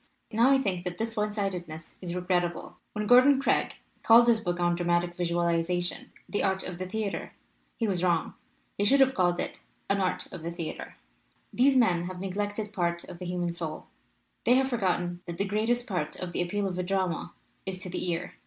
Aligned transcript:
"Now 0.31 0.49
I 0.51 0.57
think 0.57 0.83
that 0.85 0.97
this 0.97 1.15
one 1.15 1.31
sidedness 1.31 1.99
is 2.01 2.15
re 2.15 2.23
grettable. 2.23 2.73
When 2.93 3.05
Gordon 3.05 3.39
Craig 3.39 3.75
called 4.01 4.27
his 4.27 4.39
book 4.39 4.59
on 4.59 4.73
dramatic 4.73 5.13
visualization 5.15 6.11
The 6.27 6.41
Art 6.41 6.63
of 6.63 6.79
the 6.79 6.87
Theater 6.87 7.33
he 7.77 7.87
was 7.87 8.03
wrong. 8.03 8.33
He 8.79 8.83
should 8.83 8.99
have 8.99 9.13
called 9.13 9.39
it 9.39 9.59
'An 9.91 10.01
Art 10.01 10.25
of 10.31 10.41
the 10.41 10.49
Theater/ 10.51 10.95
"These 11.53 11.77
men 11.77 12.05
have 12.05 12.19
neglected 12.19 12.73
part 12.73 13.03
of 13.03 13.19
the 13.19 13.25
human 13.27 13.53
soul. 13.53 13.89
They 14.43 14.55
have 14.55 14.69
forgotten 14.69 15.21
that 15.27 15.37
the 15.37 15.45
greatest 15.45 15.85
part 15.85 16.15
of 16.15 16.31
the 16.31 16.41
appeal 16.41 16.67
of 16.67 16.79
a 16.79 16.83
drama 16.83 17.33
is 17.67 17.77
to 17.83 17.89
the 17.91 18.09
ear. 18.09 18.33